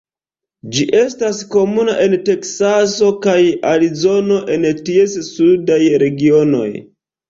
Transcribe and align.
Ĝi 0.77 0.85
estas 1.01 1.41
komuna 1.57 1.99
en 2.07 2.17
Teksaso 2.31 3.13
kaj 3.29 3.37
Arizono 3.75 4.43
en 4.59 4.69
ties 4.91 5.19
sudaj 5.33 5.83
regionoj. 6.09 6.71